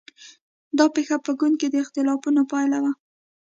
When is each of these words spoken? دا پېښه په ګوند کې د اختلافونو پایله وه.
دا 0.77 0.85
پېښه 0.95 1.17
په 1.25 1.31
ګوند 1.39 1.55
کې 1.59 1.67
د 1.69 1.75
اختلافونو 1.83 2.41
پایله 2.51 2.77
وه. 2.83 2.91